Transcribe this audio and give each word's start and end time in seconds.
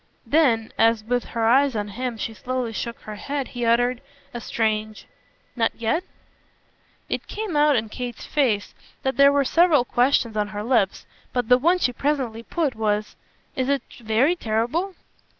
Then 0.25 0.71
as 0.79 1.03
with 1.03 1.25
her 1.25 1.45
eyes 1.45 1.75
on 1.75 1.89
him 1.89 2.17
she 2.17 2.33
slowly 2.33 2.73
shook 2.73 2.99
her 3.01 3.13
head 3.13 3.49
he 3.49 3.65
uttered 3.67 4.01
a 4.33 4.41
strange 4.41 5.05
"Not 5.55 5.75
yet?" 5.75 6.03
It 7.07 7.27
came 7.27 7.55
out 7.55 7.75
in 7.75 7.87
Kate's 7.87 8.25
face 8.25 8.73
that 9.03 9.15
there 9.17 9.31
were 9.31 9.45
several 9.45 9.85
questions 9.85 10.35
on 10.35 10.47
her 10.47 10.63
lips, 10.63 11.05
but 11.33 11.49
the 11.49 11.59
one 11.59 11.77
she 11.77 11.93
presently 11.93 12.41
put 12.41 12.73
was: 12.73 13.15
"Is 13.55 13.69
it 13.69 13.83
very 13.99 14.35
terrible?" 14.35 14.95